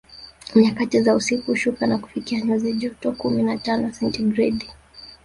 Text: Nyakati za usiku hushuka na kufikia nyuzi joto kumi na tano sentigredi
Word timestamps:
Nyakati 0.61 1.01
za 1.01 1.15
usiku 1.15 1.45
hushuka 1.51 1.87
na 1.87 1.97
kufikia 1.97 2.41
nyuzi 2.41 2.73
joto 2.73 3.11
kumi 3.11 3.43
na 3.43 3.57
tano 3.57 3.93
sentigredi 3.93 4.69